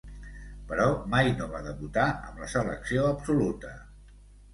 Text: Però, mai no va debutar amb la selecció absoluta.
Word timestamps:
Però, 0.69 0.85
mai 1.15 1.29
no 1.41 1.47
va 1.51 1.61
debutar 1.67 2.05
amb 2.29 2.39
la 2.45 2.47
selecció 2.55 3.05
absoluta. 3.11 3.75